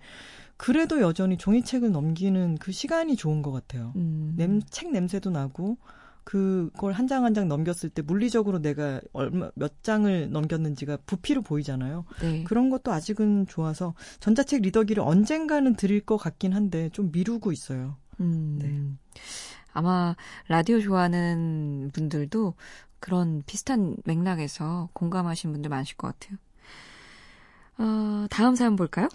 [0.57, 3.93] 그래도 여전히 종이책을 넘기는 그 시간이 좋은 것 같아요.
[3.95, 4.33] 음.
[4.35, 5.77] 냄, 책 냄새도 나고
[6.25, 12.03] 그걸 한 장 한 장 넘겼을 때 물리적으로 내가 얼마 몇 장을 넘겼는지가 부피로 보이잖아요.
[12.21, 12.43] 네.
[12.43, 17.95] 그런 것도 아직은 좋아서 전자책 리더기를 언젠가는 드릴 것 같긴 한데 좀 미루고 있어요.
[18.19, 18.57] 음.
[18.59, 19.21] 네.
[19.71, 20.15] 아마
[20.47, 22.55] 라디오 좋아하는 분들도
[22.99, 26.37] 그런 비슷한 맥락에서 공감하신 분들 많으실 것 같아요.
[27.77, 29.09] 어, 다음 사연 볼까요?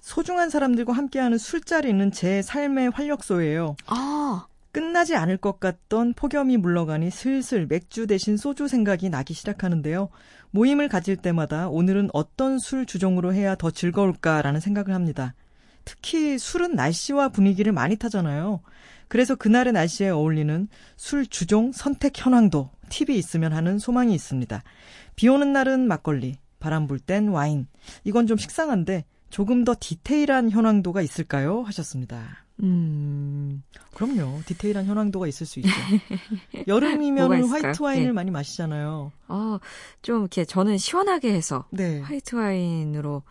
[0.00, 3.76] 소중한 사람들과 함께하는 술자리는 제 삶의 활력소예요.
[3.86, 10.08] 아, 끝나지 않을 것 같던 폭염이 물러가니 슬슬 맥주 대신 소주 생각이 나기 시작하는데요.
[10.50, 15.34] 모임을 가질 때마다 오늘은 어떤 술 주종으로 해야 더 즐거울까라는 생각을 합니다.
[15.84, 18.60] 특히 술은 날씨와 분위기를 많이 타잖아요.
[19.08, 24.62] 그래서 그날의 날씨에 어울리는 술 주종 선택 현황도 팁이 있으면 하는 소망이 있습니다.
[25.16, 27.66] 비 오는 날은 막걸리, 바람 불 땐 와인.
[28.04, 31.62] 이건 좀 식상한데 조금 더 디테일한 현황도가 있을까요?
[31.62, 32.44] 하셨습니다.
[32.62, 33.62] 음,
[33.94, 34.40] 그럼요.
[34.46, 35.70] 디테일한 현황도가 있을 수 있죠.
[36.68, 37.44] 여름이면?
[37.44, 38.12] 화이트 와인을 네.
[38.12, 39.12] 많이 마시잖아요.
[39.28, 39.58] 어,
[40.02, 42.00] 좀 이렇게 저는 시원하게 해서 네.
[42.00, 43.22] 화이트 와인으로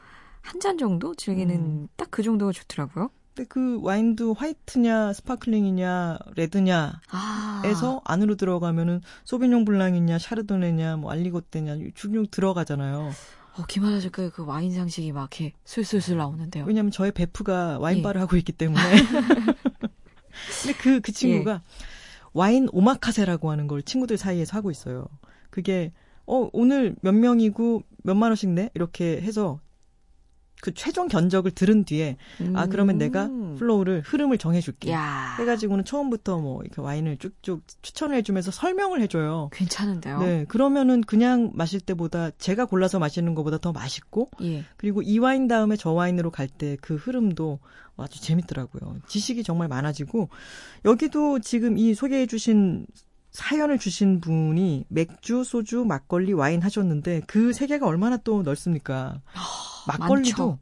[0.42, 1.88] 한 잔 정도 즐기는 음.
[1.96, 3.12] 딱그 정도가 좋더라고요.
[3.36, 12.32] 근데 그 와인도 화이트냐 sparkling이냐 레드냐에서 아, 안으로 들어가면은 Sauvignon Blanc이냐 Chardonnay냐 뭐 Aligoté냐 쭉쭉
[12.32, 13.12] 들어가잖아요.
[13.58, 16.66] 어, 김하나 작가의 그 와인 상식이 막 이렇게 술술술 나오는데요.
[16.66, 17.84] 왜냐하면 저의 베프가 예.
[17.84, 18.82] 와인바를 하고 있기 때문에.
[20.62, 21.62] 근데 그, 그 친구가 예.
[22.34, 25.08] 와인 오마카세라고 하는 걸 친구들 사이에서 하고 있어요.
[25.50, 25.92] 그게,
[26.26, 28.70] 어, 오늘 몇 명이고 몇만 원씩 내?
[28.76, 29.60] 이렇게 해서
[30.62, 32.18] 그 최종 견적을 들은 뒤에,
[32.54, 33.56] 아, 그러면 내가 음.
[33.58, 34.92] flow를, 흐름을 정해줄게.
[34.92, 39.50] 야, 해가지고는 처음부터 뭐 이렇게 와인을 쭉쭉 추천을 해주면서 설명을 해줘요.
[39.54, 40.20] 괜찮은데요.
[40.20, 44.66] 네, 그러면은 그냥 마실 때보다 제가 골라서 마시는 것보다 더 맛있고 예.
[44.78, 47.60] 그리고 이 와인 다음에 저 와인으로 갈 때 그 흐름도
[47.96, 48.98] 아주 재밌더라고요.
[49.08, 50.30] 지식이 정말 많아지고
[50.86, 52.86] 여기도 지금 이 소개해 주신
[53.32, 59.22] 사연을 주신 분이 맥주, 소주, 막걸리, 와인 하셨는데 그 세계가 얼마나 또 넓습니까?
[59.88, 60.60] 막걸리도 많죠.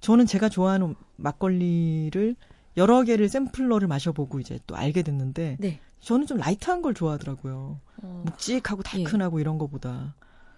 [0.00, 2.36] 저는 제가 좋아하는 막걸리를
[2.76, 5.80] 여러 개를 sampler를 마셔보고 이제 또 알게 됐는데 네.
[6.00, 7.80] 저는 좀 light한 걸 좋아하더라고요.
[8.02, 9.04] 어, 묵직하고 예.
[9.04, 10.14] 달큰하고 이런 거보다.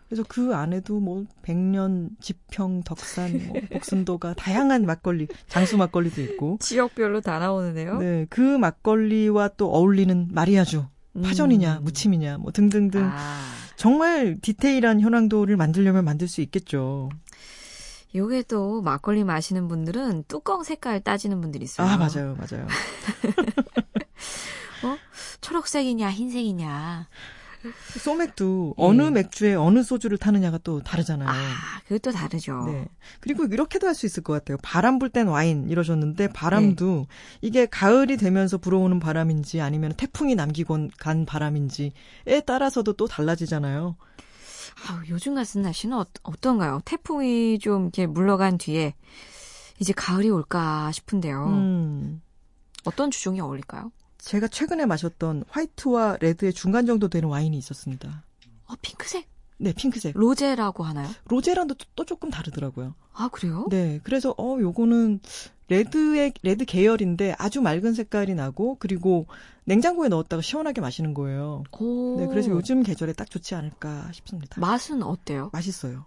[0.08, 6.58] 그래서 그 안에도 뭐 백년, 지평, 덕산, 뭐 복순도가 다양한 막걸리, 장수 막걸리도 있고.
[6.60, 7.98] 지역별로 다 나오는데요.
[7.98, 10.86] 네, 그 막걸리와 또 어울리는 mariage,
[11.22, 11.84] 파전이냐, 음.
[11.84, 13.04] 무침이냐, 뭐 등등등.
[13.04, 13.40] 아,
[13.76, 17.10] 정말 디테일한 현황도를 만들려면 만들 수 있겠죠.
[18.14, 21.86] 요게 또 막걸리 마시는 분들은 뚜껑 색깔 따지는 분들이 있어요.
[21.86, 22.66] 아, 맞아요, 맞아요.
[25.40, 27.08] 초록색이냐 흰색이냐.
[27.98, 28.82] 소맥도 예.
[28.82, 31.28] 어느 맥주에 어느 소주를 타느냐가 또 다르잖아요.
[31.28, 31.34] 아,
[31.86, 32.64] 그것도 다르죠.
[32.66, 32.86] 네.
[33.20, 34.56] 그리고 이렇게도 할 수 있을 것 같아요.
[34.62, 37.06] 바람 불 땐 와인 이러셨는데 바람도
[37.42, 43.96] 이게 가을이 되면서 불어오는 바람인지 아니면 태풍이 남기고 간 바람인지에 따라서도 또 달라지잖아요.
[44.88, 46.80] 아, 요즘 같은 날씨는 어, 어떤가요?
[46.84, 48.94] 태풍이 좀 이렇게 물러간 뒤에
[49.78, 51.46] 이제 가을이 올까 싶은데요.
[51.46, 52.20] 음.
[52.84, 53.90] 어떤 주종이 어울릴까요?
[54.24, 58.24] 제가 최근에 마셨던 화이트와 레드의 중간 정도 되는 와인이 있었습니다.
[58.66, 60.16] 어, 핑크색 네, 핑크색.
[60.16, 61.08] 로제라고 하나요?
[61.26, 62.94] 로제랑도 또, 또 조금 다르더라고요.
[63.12, 63.66] 아, 그래요?
[63.70, 65.20] 네, 그래서 어 요거는
[65.68, 69.26] red의 red 계열인데 아주 맑은 색깔이 나고 그리고
[69.64, 71.62] 냉장고에 넣었다가 시원하게 마시는 거예요.
[71.78, 72.16] 오.
[72.18, 74.60] 네, 그래서 요즘 계절에 딱 좋지 않을까 싶습니다.
[74.60, 75.50] 맛은 어때요?
[75.52, 76.06] 맛있어요.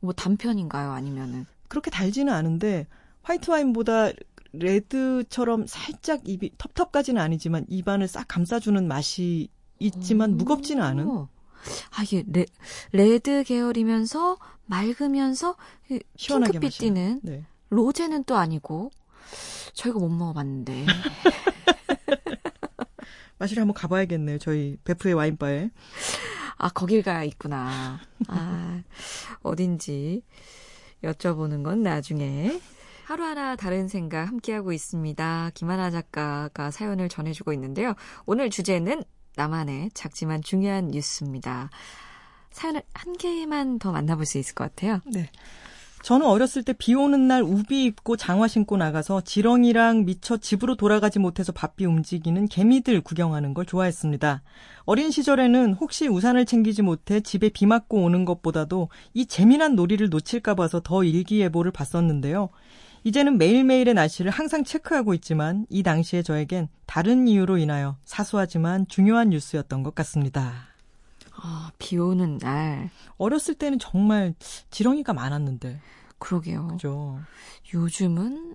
[0.00, 0.90] 뭐 단편인가요?
[0.92, 2.86] 아니면은 그렇게 달지는 않은데
[3.22, 4.12] 화이트 와인보다
[4.52, 10.36] red처럼 살짝 입이 텁텁까지는 아니지만 입안을 싹 감싸주는 맛이 있지만 오.
[10.36, 11.08] 무겁지는 않은.
[11.08, 12.46] 아 이게 레,
[12.92, 15.56] red 계열이면서 맑으면서
[15.90, 16.78] 이 시원하게 핑크빛.
[16.78, 17.44] 띠는 네.
[17.68, 18.90] 로제는 또 아니고
[19.74, 20.86] 저희가 못 먹어봤는데
[23.38, 24.38] 마시러 한번 가봐야겠네요.
[24.38, 25.70] 저희 베프의 와인바에.
[26.56, 28.00] 아 거기가 있구나.
[28.28, 28.82] 아
[29.42, 30.22] 어딘지
[31.02, 32.60] 여쭤보는 건 나중에.
[33.10, 35.50] 하루하나 다른 생각 함께하고 있습니다.
[35.54, 37.94] 김하나 작가가 사연을 전해주고 있는데요.
[38.24, 39.02] 오늘 주제는
[39.34, 41.70] 나만의 작지만 중요한 뉴스입니다.
[42.52, 45.00] 사연을 한 개만 더 만나볼 수 있을 것 같아요.
[45.06, 45.28] 네.
[46.04, 51.18] 저는 어렸을 때 비 오는 날 우비 입고 장화 신고 나가서 지렁이랑 미처 집으로 돌아가지
[51.18, 54.42] 못해서 바삐 움직이는 개미들 구경하는 걸 좋아했습니다.
[54.84, 60.54] 어린 시절에는 혹시 우산을 챙기지 못해 집에 비 맞고 오는 것보다도 이 재미난 놀이를 놓칠까
[60.54, 62.50] 봐서 더 일기예보를 봤었는데요.
[63.04, 69.82] 이제는 매일매일의 날씨를 항상 체크하고 있지만 이 당시에 저에겐 다른 이유로 인하여 사소하지만 중요한 뉴스였던
[69.82, 70.68] 것 같습니다.
[71.42, 72.90] 아, 비 오는 날.
[73.16, 74.34] 어렸을 때는 정말
[74.70, 75.80] 지렁이가 많았는데.
[76.18, 76.68] 그러게요.
[76.68, 77.18] 그죠.
[77.72, 78.54] 요즘은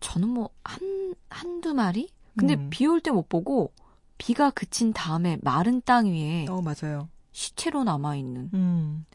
[0.00, 2.10] 저는 뭐 한, 한두 마리?
[2.36, 2.68] 근데 음.
[2.68, 3.72] 비올 때 못 보고
[4.18, 7.08] 비가 그친 다음에 마른 땅 위에 어, 맞아요.
[7.32, 9.06] 시체로 남아 있는 음.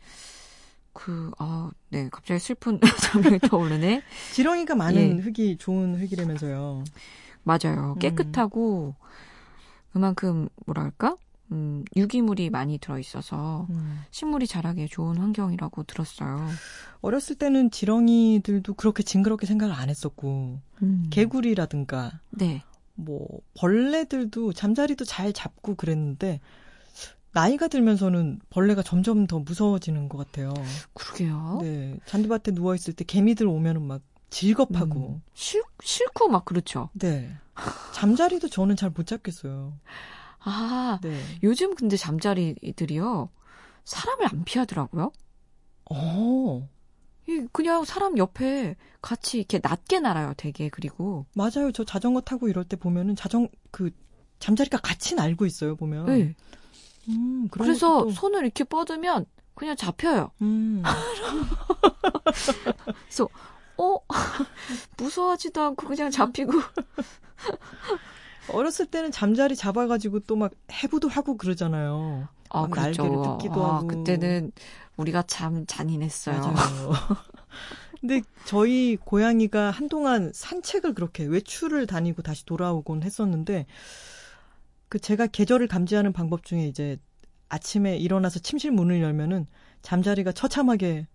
[0.94, 4.02] 그, 아, 네, 갑자기 슬픈 장면이 떠오르네.
[4.34, 5.22] 지렁이가 많은 예.
[5.22, 6.84] 흙이 좋은 흙이라면서요.
[7.44, 7.94] 맞아요.
[7.96, 8.00] 음.
[8.00, 8.96] 깨끗하고
[9.94, 11.16] 그만큼 뭐랄까?
[11.52, 14.02] 음, 유기물이 많이 들어있어서 음.
[14.12, 16.48] 식물이 자라기에 좋은 환경이라고 들었어요.
[17.02, 21.08] 어렸을 때는 지렁이들도 그렇게 징그럽게 생각을 안 했었고, 음.
[21.10, 22.64] 개구리라든가, 네.
[22.94, 23.28] 뭐,
[23.58, 26.40] 벌레들도 잠자리도 잘 잡고 그랬는데,
[27.34, 30.54] 나이가 들면서는 벌레가 점점 더 무서워지는 것 같아요.
[30.94, 31.60] 그러게요.
[31.62, 31.98] 네.
[32.06, 35.22] 잔디밭에 누워있을 때 개미들 오면은 막 질겁하고, 음.
[35.34, 36.90] 싫, 싫고 막 그렇죠.
[36.94, 37.34] 네.
[37.94, 39.78] 잠자리도 저는 잘 못 잡겠어요.
[40.40, 41.18] 아, 네.
[41.44, 43.30] 요즘 근데 잠자리들이요.
[43.86, 45.12] 사람을 안 피하더라고요.
[45.92, 46.70] 어,
[47.28, 50.70] 이 그냥 사람 옆에 같이 이렇게 낮게 날아요, 되게.
[50.70, 51.26] 그리고.
[51.36, 51.72] 맞아요.
[51.74, 53.92] 저 자전거 타고 이럴 때 보면은 자전, 그,
[54.40, 56.06] 잠자리가 같이 날고 있어요, 보면.
[56.08, 56.36] 네.
[57.10, 60.32] 음, 그래서 것도 또- 손을 이렇게 뻗으면 그냥 잡혀요.
[60.42, 60.82] 음,
[63.06, 63.28] 그래서,
[63.78, 63.98] 어?
[64.98, 66.54] 무서워하지도 않고 그냥 잡히고.
[68.50, 72.28] 어렸을 때는 잠자리 잡아가지고 또 막 해부도 하고 그러잖아요.
[72.50, 73.04] 아, 막 그렇죠.
[73.04, 73.88] 날개를 뜯기도 아, 하고.
[73.88, 74.52] 그때는
[74.98, 76.42] 우리가 참 잔인했어요.
[78.00, 83.68] 근데 저희 고양이가 한동안 산책을 그렇게 외출을 다니고 다시 돌아오곤 했었는데
[84.92, 86.98] 그 제가 계절을 감지하는 방법 중에 이제
[87.48, 89.48] 아침에 일어나서 침실 문을 열면은
[89.82, 91.08] 잠자리가 처참하게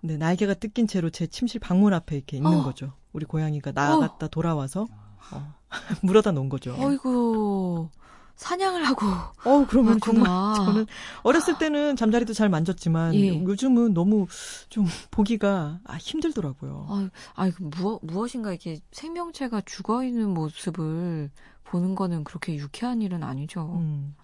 [0.00, 2.64] 네, 날개가 뜯긴 채로 제 침실 방문 앞에 이렇게 있는 어.
[2.64, 2.94] 거죠.
[3.12, 4.86] 우리 고양이가 나갔다 돌아와서
[5.30, 5.54] 어,
[6.00, 6.74] 물어다 놓은 거죠.
[6.74, 7.90] 어이구,
[8.36, 9.06] 사냥을 하고.
[9.44, 10.54] 어, 그러면 정말.
[10.56, 10.86] 저는
[11.22, 13.42] 어렸을 때는 잠자리도 잘 만졌지만 예.
[13.42, 14.26] 요즘은 너무
[14.68, 16.86] 좀 보기가 아, 힘들더라고요.
[16.88, 21.30] 아, 아, 그 무엇, 무엇인가 이렇게 생명체가 죽어 있는 모습을
[21.64, 23.78] 보는 거는 그렇게 유쾌한 일은 아니죠.
[23.80, 24.14] 음.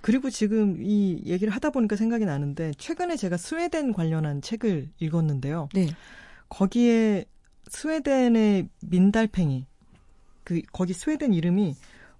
[0.00, 5.68] 그리고 지금 이 얘기를 하다 보니까 생각이 나는데 최근에 제가 스웨덴 관련한 책을 읽었는데요.
[5.74, 5.88] 네.
[6.48, 7.24] 거기에
[7.68, 9.66] 스웨덴의 민달팽이
[10.44, 11.74] 그 거기 스웨덴 이름이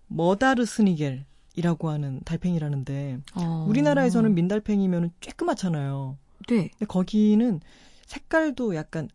[0.08, 3.66] 머다르스니겔이라고 하는 달팽이라는데 어.
[3.68, 6.16] 우리나라에서는 민달팽이면 쬐끄맣잖아요.
[6.48, 6.68] 네.
[6.70, 7.60] 근데 거기는
[8.06, 9.08] 색깔도 약간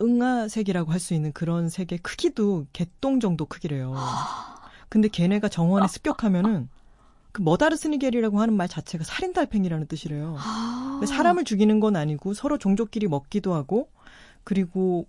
[0.00, 3.94] 응아색이라고 할 수 있는 그런 색의 크기도 개똥 정도 크기래요.
[4.88, 6.68] 근데 걔네가 정원에 습격하면은
[7.32, 10.36] 그 머다르스니겔이라고 하는 말 자체가 살인 달팽이라는 뜻이래요.
[10.38, 11.00] 아.
[11.06, 13.90] 사람을 죽이는 건 아니고 서로 종족끼리 먹기도 하고
[14.44, 15.06] 그리고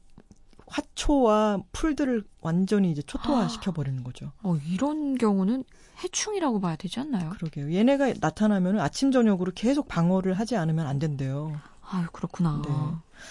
[0.69, 4.31] 화초와 풀들을 완전히 이제 초토화 시켜버리는 거죠.
[4.43, 5.63] 어, 이런 경우는
[6.03, 7.31] 해충이라고 봐야 되지 않나요?
[7.31, 7.73] 그러게요.
[7.73, 11.59] 얘네가 나타나면 아침 저녁으로 계속 방어를 하지 않으면 안 된대요.
[11.91, 12.61] 아유, 그렇구나.
[12.63, 12.71] 네.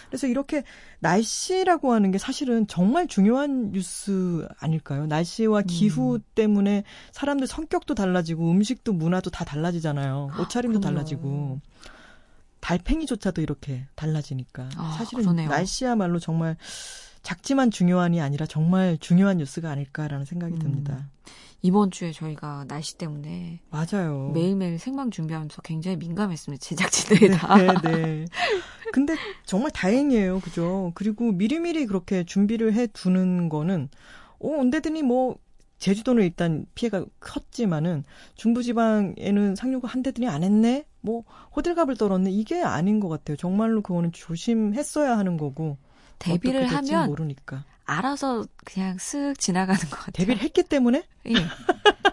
[0.09, 0.65] 그래서 이렇게
[0.99, 5.07] 날씨라고 하는 게 사실은 정말 중요한 뉴스 아닐까요?
[5.07, 6.21] 날씨와 기후 음.
[6.35, 10.33] 때문에 사람들 성격도 달라지고 음식도 문화도 다 달라지잖아요.
[10.41, 10.95] 옷차림도 그럼요.
[10.97, 11.61] 달라지고.
[12.61, 14.69] 달팽이조차도 이렇게 달라지니까.
[14.77, 15.49] 아, 사실은 그러네요.
[15.49, 16.57] 날씨야말로 정말
[17.29, 20.59] 작지만 중요한이 아니라 정말 중요한 뉴스가 아닐까라는 생각이 음.
[20.61, 21.11] 듭니다.
[21.61, 24.31] 이번 주에 저희가 날씨 때문에 맞아요.
[24.33, 26.59] 매일매일 생방 준비하면서 굉장히 민감했습니다.
[26.65, 27.59] 제작진들이 다.
[27.59, 28.25] 네, 네.
[28.95, 29.15] 근데
[29.45, 30.41] 정말 다행이에요.
[30.41, 30.93] 그죠?
[30.95, 33.91] 그리고 미리미리 그렇게 준비를 해 두는 거는
[34.39, 35.37] 어, 언제든지 뭐
[35.77, 38.05] 제주도는 일단 피해가 컸지만은
[38.37, 40.87] 중부지방에는 상륙을 한데더니 안 했네?
[41.03, 42.31] 뭐 호들갑을 떨었네?
[42.31, 43.37] 이게 아닌 것 같아요.
[43.37, 45.77] 정말로 그거는 조심했어야 하는 거고
[46.19, 47.65] 대비를 하면 모르니까.
[47.85, 50.13] 알아서 그냥 쓱 지나가는 것 같아요.
[50.13, 51.05] 대비를 했기 때문에?
[51.29, 51.33] 예.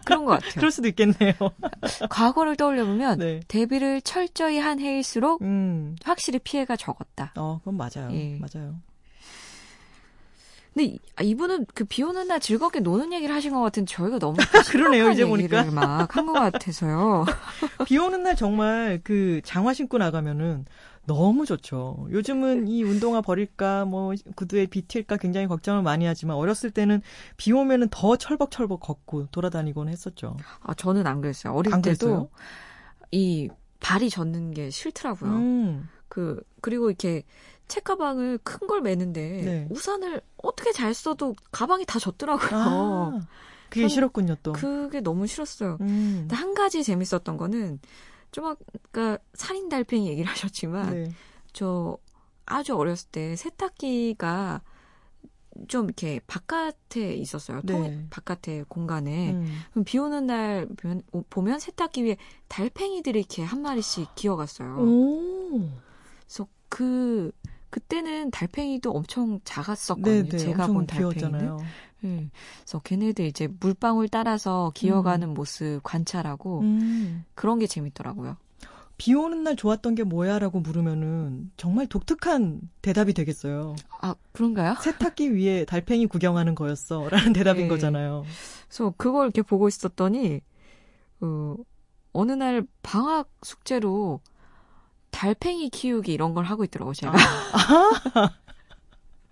[0.05, 0.53] 그런 것 같아요.
[0.55, 1.33] 그럴 수도 있겠네요.
[2.09, 3.39] 과거를 떠올려보면 네.
[3.49, 5.95] 대비를 철저히 한 해일수록 음.
[6.03, 7.33] 확실히 피해가 적었다.
[7.35, 8.09] 어, 그건 맞아요.
[8.13, 8.39] 예.
[8.39, 8.75] 맞아요.
[10.73, 14.19] 근데 이- 아, 이분은 그 비 오는 날 즐겁게 노는 얘기를 하신 것 같은데 저희가
[14.19, 14.35] 너무
[14.71, 17.25] 그러네요, 이제 보니까 막 한 것 같아서요.
[17.87, 20.65] 비 오는 날 정말 그 장화 신고 나가면은
[21.05, 22.07] 너무 좋죠.
[22.11, 27.01] 요즘은 이 운동화 버릴까, 뭐, 구두에 비 튈까 굉장히 걱정을 많이 하지만 어렸을 때는
[27.37, 30.37] 비 오면은 더 철벅철벅 걷고 돌아다니곤 했었죠.
[30.61, 31.53] 아 저는 안 그랬어요.
[31.53, 32.29] 어릴 안 때도 그랬어요?
[33.11, 35.31] 이 발이 젖는 게 싫더라고요.
[35.31, 35.89] 음.
[36.09, 37.23] 그 그리고 이렇게
[37.67, 39.67] 책가방을 큰 걸 매는데 네.
[39.69, 42.49] 우산을 어떻게 잘 써도 가방이 다 젖더라고요.
[42.53, 43.19] 아,
[43.69, 44.53] 그게 전 싫었군요, 또.
[44.53, 45.77] 그게 너무 싫었어요.
[45.81, 46.17] 음.
[46.21, 47.79] 근데 한 가지 재밌었던 거는
[48.35, 51.11] 좀 아까 살인 달팽이 얘기를 하셨지만 네.
[51.53, 51.97] 저
[52.45, 54.61] 아주 어렸을 때 세탁기가
[55.69, 57.61] 좀 이렇게 바깥에 있었어요.
[57.61, 58.05] 통 네.
[58.09, 59.31] 바깥에 공간에.
[59.31, 59.45] 음.
[59.71, 62.17] 그럼 비 오는 날 보면, 보면 세탁기 위에
[62.49, 64.79] 달팽이들이 이렇게 한 마리씩 기어갔어요.
[64.79, 65.69] 오.
[66.25, 67.31] 그래서 그
[67.69, 70.23] 그때는 달팽이도 엄청 작았었거든요.
[70.23, 70.37] 네, 네.
[70.37, 71.13] 제가 본 달팽이는.
[71.15, 71.57] 귀여웠잖아요.
[72.65, 72.71] 네.
[72.75, 77.23] 그래서 걔네들 이제 물방울 따라서 기어가는 모습 관찰하고 음.
[77.35, 78.37] 그런 게 재밌더라고요.
[78.97, 83.75] 비 오는 날 좋았던 게 뭐야라고 물으면은 정말 독특한 대답이 되겠어요.
[84.01, 84.75] 아 그런가요?
[84.81, 87.07] 세탁기 위에 달팽이 구경하는 거였어.
[87.09, 87.67] 라는 대답인 네.
[87.67, 88.25] 거잖아요.
[88.67, 90.41] 그래서 그걸 이렇게 보고 있었더니
[91.21, 91.55] 어,
[92.13, 94.21] 어느 날 방학 숙제로
[95.11, 96.93] 달팽이 키우기 이런 걸 하고 있더라고요.
[96.93, 97.13] 제가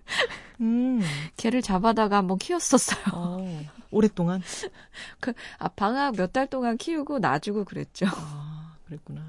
[0.61, 1.01] 음.
[1.37, 3.03] 걔를 잡아다가 한번 키웠었어요.
[3.13, 3.61] 어,
[3.91, 4.41] 오랫동안.
[5.59, 8.05] 아 방학 몇 달 동안 키우고 놔주고 그랬죠.
[8.09, 9.25] 아, 그랬구나.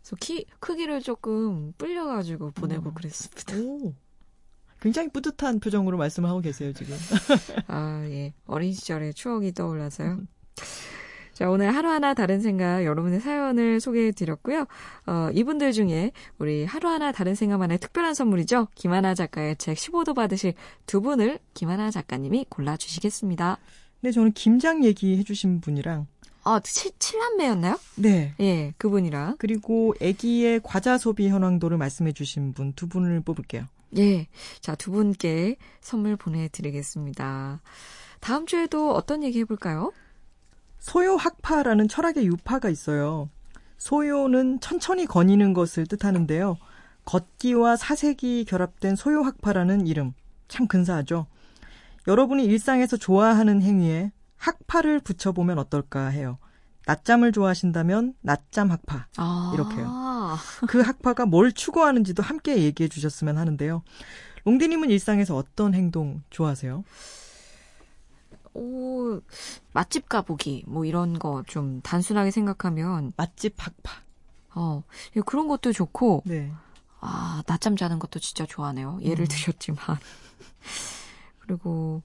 [0.00, 2.94] 그래서 키 크기를 조금 불려가지고 보내고 음.
[2.94, 3.56] 그랬습니다.
[3.56, 3.94] 오.
[4.80, 6.96] 굉장히 뿌듯한 표정으로 말씀을 하고 계세요, 지금.
[7.68, 8.32] 아, 예.
[8.46, 10.20] 어린 시절의 추억이 떠올라서요.
[11.32, 14.66] 자, 오늘 하루하나 다른 생각 여러분의 사연을 소개해 드렸고요.
[15.06, 18.68] 어, 이분들 중에 우리 하루하나 다른 생각만의 특별한 선물이죠.
[18.74, 20.54] 김하나 작가의 책 15도 받으실
[20.86, 23.58] 두 분을 김하나 작가님이 골라주시겠습니다.
[24.02, 26.06] 네, 저는 김장 얘기해 주신 분이랑,
[26.44, 27.78] 아, 치, 칠남매였나요?
[27.96, 28.34] 네.
[28.40, 29.36] 예, 그분이랑.
[29.38, 33.64] 그리고 아기의 과자 소비 현황도를 말씀해 주신 분 두 분을 뽑을게요.
[33.98, 34.26] 예.
[34.60, 37.60] 자, 두 분께 선물 보내드리겠습니다.
[38.20, 39.92] 다음 주에도 어떤 얘기 해볼까요?
[40.80, 43.28] 소요 학파라는 철학의 유파가 있어요.
[43.78, 46.56] 소요는 천천히 거니는 것을 뜻하는데요.
[47.04, 50.12] 걷기와 사색이 결합된 소요 학파라는 이름.
[50.48, 51.26] 참 근사하죠.
[52.08, 56.38] 여러분이 일상에서 좋아하는 행위에 학파를 붙여보면 어떨까 해요.
[56.86, 59.06] 낮잠을 좋아하신다면 낮잠 학파.
[59.16, 59.52] 아.
[59.54, 59.86] 이렇게요.
[60.66, 63.82] 그 학파가 뭘 추구하는지도 함께 얘기해 주셨으면 하는데요.
[64.44, 66.84] 롱디님은 일상에서 어떤 행동 좋아하세요?
[68.54, 69.20] 오,
[69.72, 73.92] 맛집 가보기, 뭐 이런 거 좀 단순하게 생각하면, 맛집 학파.
[74.54, 74.82] 어,
[75.16, 76.52] 예, 그런 것도 좋고, 네.
[77.00, 78.98] 아, 낮잠 자는 것도 진짜 좋아하네요.
[79.02, 79.28] 예를 음.
[79.28, 79.78] 드셨지만.
[81.38, 82.02] 그리고,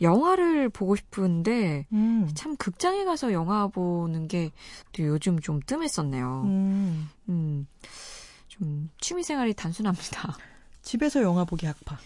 [0.00, 2.28] 영화를 보고 싶은데, 음.
[2.34, 4.50] 참 극장에 가서 영화 보는 게
[4.92, 6.42] 또 요즘 좀 뜸했었네요.
[6.44, 7.08] 음.
[7.30, 7.66] 음,
[8.48, 10.36] 좀 취미 생활이 단순합니다.
[10.82, 11.98] 집에서 영화 보기 학파.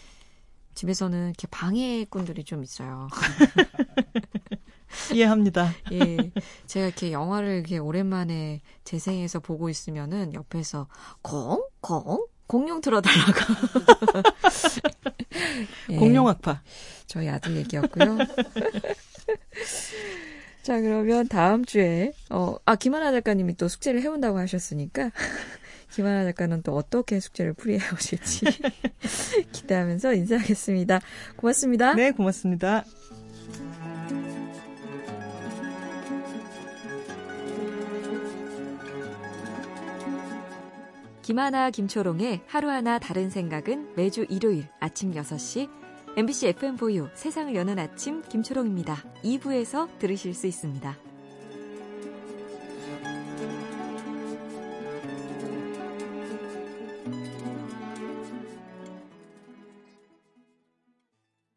[0.76, 3.08] 집에서는 이렇게 방해꾼들이 좀 있어요.
[5.12, 5.72] 이해합니다.
[5.92, 6.16] 예.
[6.66, 10.88] 제가 이렇게 영화를 이렇게 오랜만에 재생해서 보고 있으면은 옆에서
[11.22, 11.62] 공?
[11.80, 12.26] 공?
[12.46, 13.40] 공룡 틀어달라고.
[15.90, 16.62] 예, 공룡 학파.
[17.06, 18.18] 저희 아들 얘기였고요.
[20.62, 25.10] 자, 그러면 다음 주에, 어, 아, 김하나 작가님이 또 숙제를 해온다고 하셨으니까,
[25.90, 28.46] 김하나 작가는 또 어떻게 숙제를 풀이해 오실지
[29.52, 31.00] 기대하면서 인사하겠습니다.
[31.36, 31.94] 고맙습니다.
[31.94, 32.84] 네, 고맙습니다.
[41.22, 45.68] 김하나 김초롱의 하루하나 다른 생각은 매주 일요일 아침 6시
[46.16, 48.96] MBC FM4U 세상을 여는 아침 김초롱입니다.
[49.24, 51.05] 2부에서 들으실 수 있습니다.